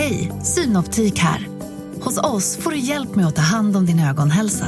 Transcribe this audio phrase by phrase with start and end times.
[0.00, 1.48] Hej, Synoptik här.
[2.02, 4.66] Hos oss får du hjälp med att ta hand om din ögonhälsa.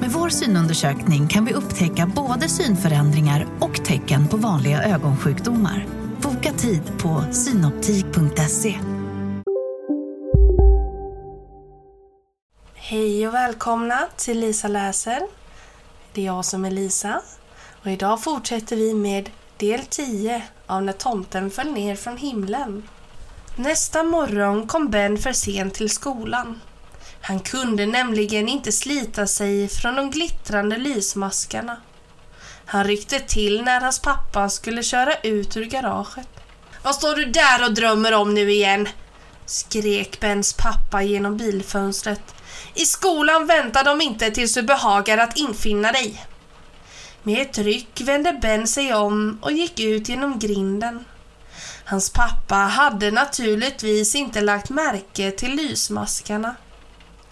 [0.00, 5.86] Med vår synundersökning kan vi upptäcka både synförändringar och tecken på vanliga ögonsjukdomar.
[6.22, 8.78] Boka tid på synoptik.se.
[12.74, 15.20] Hej och välkomna till Lisa läser.
[16.12, 17.22] Det är jag som är Lisa
[17.82, 22.82] och idag fortsätter vi med del 10 av När tomten föll ner från himlen.
[23.56, 26.60] Nästa morgon kom Ben för sent till skolan.
[27.20, 31.76] Han kunde nämligen inte slita sig från de glittrande lysmaskarna.
[32.64, 36.28] Han ryckte till när hans pappa skulle köra ut ur garaget.
[36.82, 38.88] Vad står du där och drömmer om nu igen?
[39.46, 42.34] skrek Bens pappa genom bilfönstret.
[42.74, 46.26] I skolan väntar de inte tills du behagar att infinna dig.
[47.22, 51.04] Med ett ryck vände Ben sig om och gick ut genom grinden.
[51.84, 56.54] Hans pappa hade naturligtvis inte lagt märke till lysmaskarna.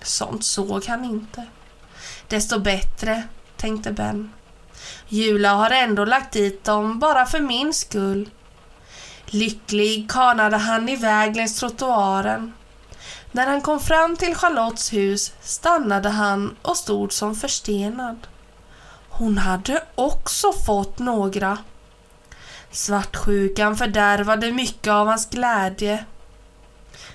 [0.03, 1.47] Sånt såg han inte.
[2.29, 3.23] Desto bättre,
[3.57, 4.33] tänkte Ben.
[5.09, 8.31] Jula har ändå lagt dit dem bara för min skull.
[9.27, 12.53] Lycklig kanade han iväg längs trottoaren.
[13.33, 18.27] När han kom fram till Charlottes hus stannade han och stod som förstenad.
[19.09, 21.59] Hon hade också fått några.
[22.73, 26.05] Svartsjukan fördärvade mycket av hans glädje.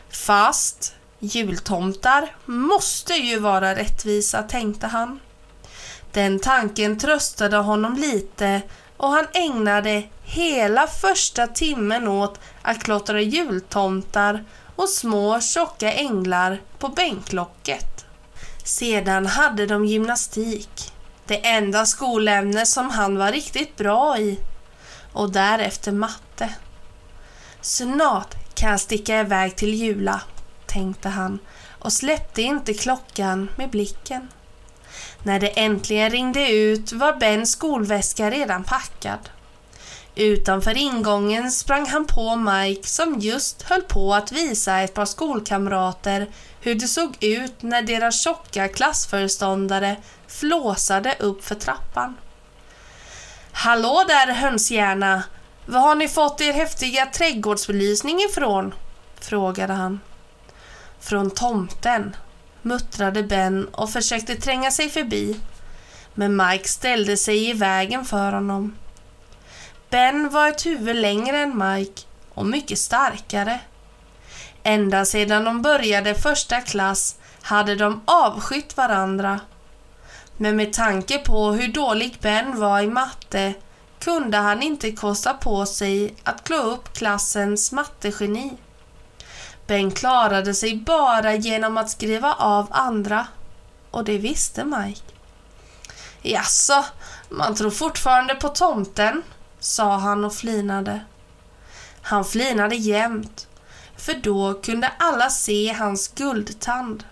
[0.09, 5.19] Fast jultomtar måste ju vara rättvisa, tänkte han.
[6.11, 8.61] Den tanken tröstade honom lite
[8.97, 14.45] och han ägnade hela första timmen åt att klottra jultomtar
[14.75, 18.05] och små tjocka änglar på bänklocket.
[18.63, 20.93] Sedan hade de gymnastik,
[21.25, 24.39] det enda skolämne som han var riktigt bra i
[25.15, 26.49] och därefter matte.
[27.61, 30.21] Snart kan jag sticka iväg till Jula,
[30.65, 31.39] tänkte han
[31.79, 34.27] och släppte inte klockan med blicken.
[35.23, 39.29] När det äntligen ringde ut var Bens skolväska redan packad.
[40.15, 46.27] Utanför ingången sprang han på Mike som just höll på att visa ett par skolkamrater
[46.61, 49.95] hur det såg ut när deras tjocka klassföreståndare
[50.27, 52.15] flåsade upp för trappan.
[53.57, 55.23] Hallå där hönshjärna!
[55.65, 58.73] Var har ni fått er häftiga trädgårdsbelysning ifrån?
[59.19, 59.99] frågade han.
[60.99, 62.15] Från tomten,
[62.61, 65.39] muttrade Ben och försökte tränga sig förbi.
[66.13, 68.75] Men Mike ställde sig i vägen för honom.
[69.89, 72.01] Ben var ett huvud längre än Mike
[72.33, 73.59] och mycket starkare.
[74.63, 79.39] Ända sedan de började första klass hade de avskytt varandra.
[80.37, 83.53] Men med tanke på hur dålig Ben var i matte
[83.99, 88.57] kunde han inte kosta på sig att klå upp klassens mattegeni.
[89.67, 93.27] Ben klarade sig bara genom att skriva av andra
[93.91, 95.01] och det visste Mike.
[96.21, 96.85] Jaså,
[97.29, 99.23] man tror fortfarande på tomten,
[99.59, 100.99] sa han och flinade.
[102.01, 103.47] Han flinade jämt,
[103.97, 107.03] för då kunde alla se hans guldtand,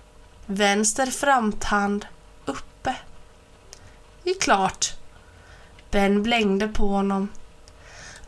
[0.46, 2.06] vänster framtand
[4.30, 4.94] är klart.
[5.92, 7.30] Ben blängde på honom.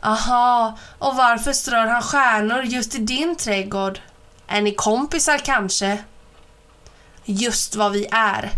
[0.00, 4.00] Aha, och varför strör han stjärnor just i din trädgård?
[4.46, 6.04] Är ni kompisar kanske?
[7.24, 8.50] Just vad vi är.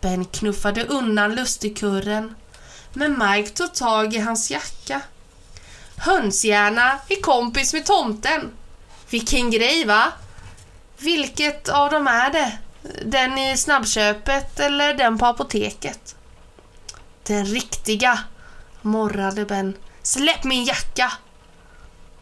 [0.00, 2.34] Ben knuffade undan lustigkurren,
[2.92, 5.00] men Mike tog tag i hans jacka.
[5.96, 8.52] Hönshjärna är kompis med tomten.
[9.10, 10.12] Vilken grej va?
[10.98, 12.58] Vilket av dem är det?
[13.04, 16.15] Den i snabbköpet eller den på apoteket?
[17.26, 18.18] Den riktiga,
[18.82, 19.76] morrade Ben.
[20.02, 21.12] Släpp min jacka!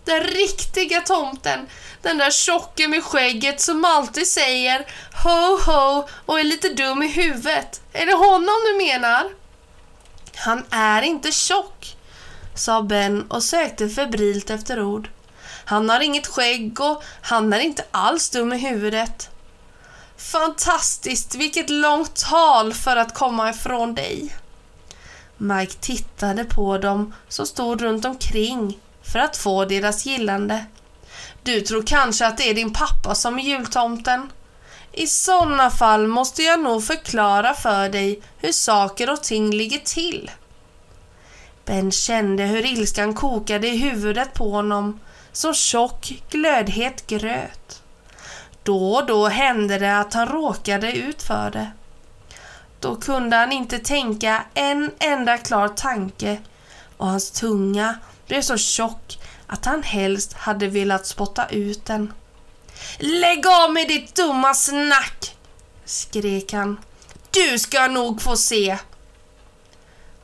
[0.04, 1.66] Den riktiga tomten,
[2.03, 4.87] den där tjocke med skägget som alltid säger
[5.25, 7.81] ho ho och är lite dum i huvudet.
[7.92, 9.31] Är det honom du menar?
[10.34, 11.97] Han är inte tjock,
[12.54, 15.09] sa Ben och sökte febrilt efter ord.
[15.65, 19.30] Han har inget skägg och han är inte alls dum i huvudet.
[20.16, 24.34] Fantastiskt, vilket långt tal för att komma ifrån dig.
[25.36, 30.65] Mike tittade på dem som stod runt omkring för att få deras gillande.
[31.42, 34.31] Du tror kanske att det är din pappa som är jultomten?
[34.92, 40.31] I sådana fall måste jag nog förklara för dig hur saker och ting ligger till.
[41.65, 45.01] Ben kände hur ilskan kokade i huvudet på honom
[45.33, 47.83] som tjock, glödhet gröt.
[48.63, 51.71] Då och då hände det att han råkade ut för det.
[52.84, 56.39] Då kunde han inte tänka en enda klar tanke
[56.97, 62.13] och hans tunga blev så tjock att han helst hade velat spotta ut den.
[62.98, 65.36] Lägg av med ditt dumma snack!
[65.84, 66.81] skrek han.
[67.31, 68.78] Du ska nog få se!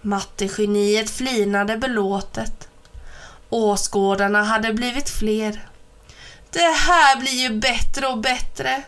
[0.01, 2.69] Mattegeniet flinade belåtet.
[3.49, 5.69] Åskådarna hade blivit fler.
[6.51, 8.83] Det här blir ju bättre och bättre.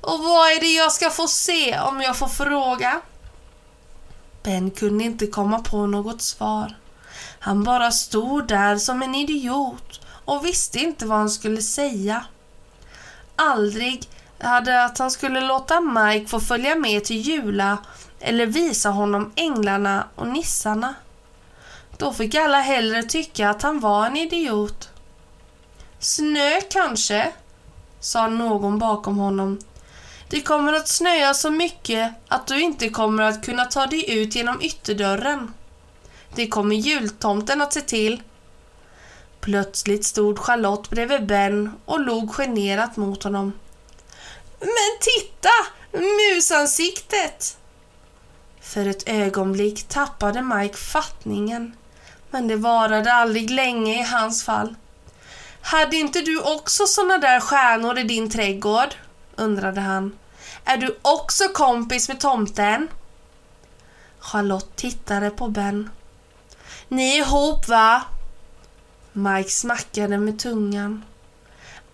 [0.00, 3.00] Och vad är det jag ska få se om jag får fråga?
[4.42, 6.76] Ben kunde inte komma på något svar.
[7.38, 12.24] Han bara stod där som en idiot och visste inte vad han skulle säga.
[13.36, 14.08] Aldrig
[14.38, 17.78] hade att han skulle låta Mike få följa med till Jula
[18.20, 20.94] eller visa honom änglarna och nissarna.
[21.96, 24.88] Då fick alla hellre tycka att han var en idiot.
[25.98, 27.32] Snö kanske,
[28.00, 29.58] sa någon bakom honom.
[30.30, 34.34] Det kommer att snöa så mycket att du inte kommer att kunna ta dig ut
[34.34, 35.54] genom ytterdörren.
[36.34, 38.22] Det kommer jultomten att se till.
[39.40, 43.52] Plötsligt stod Charlotte bredvid Ben och log generat mot honom.
[44.60, 45.48] Men titta!
[45.92, 47.58] Musansiktet!
[48.60, 51.76] För ett ögonblick tappade Mike fattningen.
[52.30, 54.74] Men det varade aldrig länge i hans fall.
[55.60, 58.94] Hade inte du också såna där stjärnor i din trädgård?
[59.38, 60.18] Undrade han.
[60.64, 62.88] Är du också kompis med tomten?
[64.18, 65.90] Charlotte tittade på Ben.
[66.88, 68.02] Ni är ihop va?
[69.12, 71.04] Mike smackade med tungan.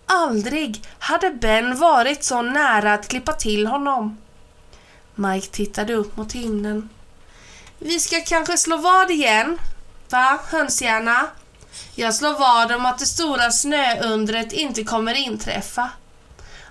[0.06, 4.18] Aldrig hade Ben varit så nära att klippa till honom.
[5.14, 6.88] Mike tittade upp mot himlen.
[7.78, 9.58] Vi ska kanske slå vad igen?
[10.10, 11.26] Va, hönshjärna?
[11.94, 15.90] Jag slår vad om att det stora snöundret inte kommer inträffa.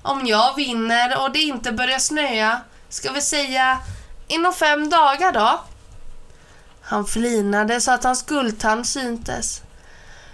[0.04, 3.80] Om jag vinner och det inte börjar snöa, ska vi säga
[4.28, 5.62] inom fem dagar då?
[6.82, 9.62] Han flinade så att hans guldtand syntes.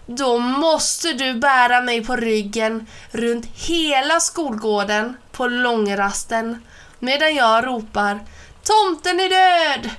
[0.06, 6.64] Då måste du bära mig på ryggen runt hela skolgården på långrasten
[7.00, 8.20] medan jag ropar
[8.64, 9.90] Tomten är död!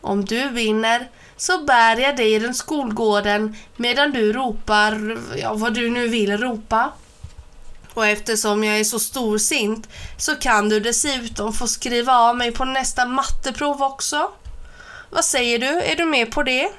[0.00, 5.90] Om du vinner så bär jag dig runt skolgården medan du ropar, ja vad du
[5.90, 6.92] nu vill ropa.
[8.00, 12.64] Och eftersom jag är så storsint så kan du dessutom få skriva av mig på
[12.64, 14.30] nästa matteprov också.
[15.10, 15.66] Vad säger du?
[15.66, 16.72] Är du med på det?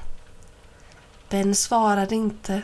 [1.29, 2.61] Ben svarade inte.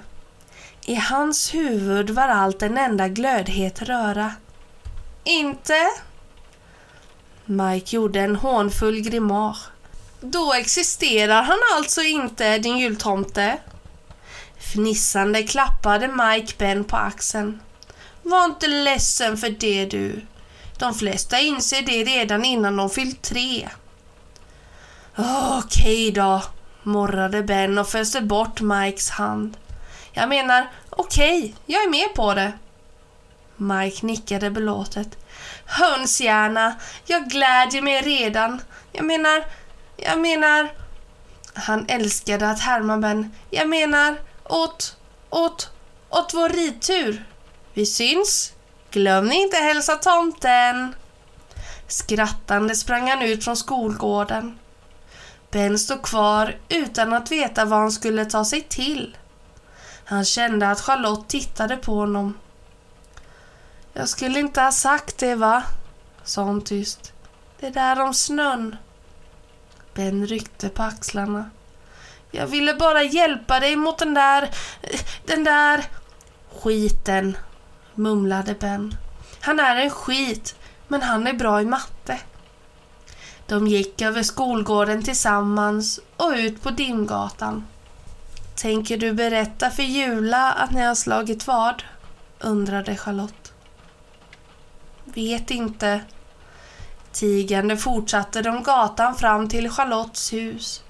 [0.86, 4.31] I hans huvud var allt en enda glödhet röra.
[5.24, 5.88] Inte?
[7.45, 9.68] Mike gjorde en hånfull grimas.
[10.21, 13.57] Då existerar han alltså inte, din jultomte?
[14.60, 17.60] Fnissande klappade Mike Ben på axeln.
[18.27, 20.21] Var inte ledsen för det du.
[20.79, 23.69] De flesta inser det redan innan de fyllt tre.
[25.15, 26.44] Okej okay då,
[26.83, 29.57] morrade Ben och föste bort Mikes hand.
[30.12, 32.53] Jag menar, okej, okay, jag är med på det.
[33.56, 35.18] Mike nickade belåtet.
[35.65, 36.75] Hönshjärna,
[37.06, 38.62] jag glädjer mig redan.
[38.91, 39.45] Jag menar,
[39.97, 40.69] jag menar...
[41.53, 43.31] Han älskade att härma Ben.
[43.50, 44.97] Jag menar, åt,
[45.29, 45.69] åt,
[46.09, 47.25] åt vår ridtur.
[47.77, 48.53] Vi syns.
[48.91, 50.95] Glöm inte hälsa tomten.
[51.88, 54.59] Skrattande sprang han ut från skolgården.
[55.51, 59.18] Ben stod kvar utan att veta vad han skulle ta sig till.
[60.06, 62.38] Han kände att Charlotte tittade på honom.
[63.94, 65.63] Jag skulle inte ha sagt det va?
[66.24, 67.13] sa hon tyst.
[67.60, 68.75] Det där om snön.
[69.93, 71.50] Ben ryckte på axlarna.
[72.31, 74.50] Jag ville bara hjälpa dig mot den där...
[75.25, 75.86] Den där...
[76.62, 77.38] Skiten,
[77.98, 78.96] mumlade Ben.
[79.39, 80.56] Han är en skit,
[80.88, 82.20] men han är bra i matte.
[83.48, 87.68] De gick över skolgården tillsammans och ut på Dimgatan.
[88.56, 91.84] Tänker du berätta för Jula att ni har slagit vad?
[92.39, 93.54] undrade Charlotte.
[95.04, 96.01] Vet inte.
[97.12, 100.84] Tigande fortsatte de gatan fram till Charlottes hus.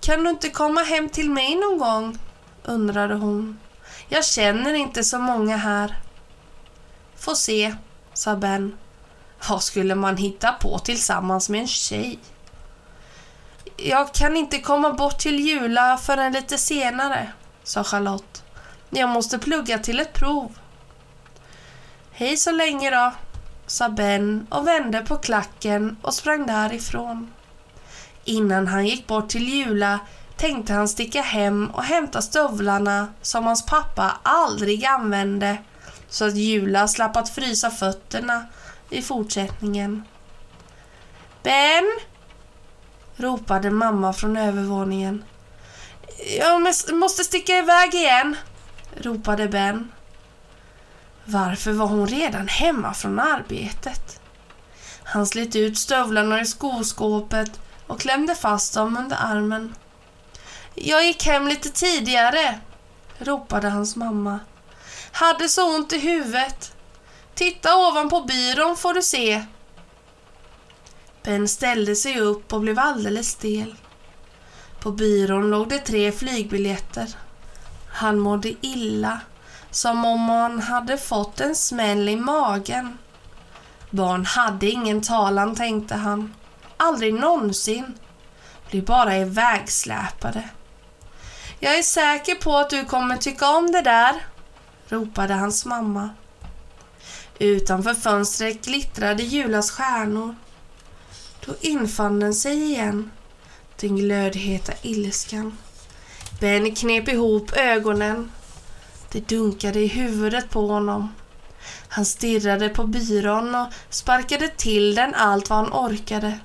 [0.00, 2.18] Kan du inte komma hem till mig någon gång?
[2.64, 3.58] undrade hon.
[4.08, 5.96] Jag känner inte så många här.
[7.24, 7.74] Få se,
[8.14, 8.78] sa Ben.
[9.48, 12.18] Vad skulle man hitta på tillsammans med en tjej?
[13.76, 18.44] Jag kan inte komma bort till Jula förrän lite senare, sa Charlotte.
[18.90, 20.58] Jag måste plugga till ett prov.
[22.12, 23.12] Hej så länge då,
[23.66, 27.32] sa Ben och vände på klacken och sprang därifrån.
[28.24, 29.98] Innan han gick bort till Jula
[30.36, 35.58] tänkte han sticka hem och hämta stövlarna som hans pappa aldrig använde
[36.14, 38.46] så att Jula slapp att frysa fötterna
[38.90, 40.04] i fortsättningen.
[41.42, 41.84] Ben!
[43.16, 45.24] ropade mamma från övervåningen.
[46.38, 46.60] Jag
[46.92, 48.36] måste sticka iväg igen,
[48.96, 49.92] ropade Ben.
[51.24, 54.20] Varför var hon redan hemma från arbetet?
[55.02, 59.74] Han slet ut stövlarna i skoskåpet och klämde fast dem under armen.
[60.74, 62.60] Jag gick hem lite tidigare,
[63.18, 64.40] ropade hans mamma.
[65.16, 66.76] Hade så ont i huvudet.
[67.34, 69.44] Titta ovanpå byrån får du se.
[71.22, 73.74] Ben ställde sig upp och blev alldeles stel.
[74.80, 77.08] På byrån låg det tre flygbiljetter.
[77.88, 79.20] Han mådde illa,
[79.70, 82.98] som om han hade fått en smäll i magen.
[83.90, 86.34] Barn hade ingen talan, tänkte han.
[86.76, 87.98] Aldrig någonsin.
[88.70, 90.48] Blir bara ivägsläpade.
[91.58, 94.14] Jag är säker på att du kommer tycka om det där,
[94.88, 96.10] ropade hans mamma.
[97.38, 100.34] Utanför fönstret glittrade Julas stjärnor.
[101.46, 103.10] Då infann den sig igen,
[103.80, 105.58] den glödheta ilskan.
[106.40, 108.30] Ben knep ihop ögonen.
[109.12, 111.08] Det dunkade i huvudet på honom.
[111.88, 116.38] Han stirrade på byrån och sparkade till den allt vad han orkade.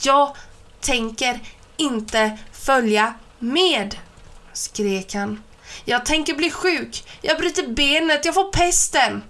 [0.00, 0.36] Jag
[0.80, 1.40] tänker
[1.76, 3.96] inte följa med,
[4.52, 5.42] skrek han.
[5.84, 7.04] Jag tänker bli sjuk.
[7.20, 8.24] Jag bryter benet.
[8.24, 9.22] Jag får pesten.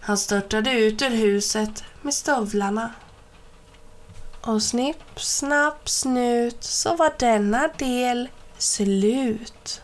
[0.00, 2.92] Han störtade ut ur huset med stövlarna.
[4.40, 9.82] Och snipp, snapp, snut så var denna del slut.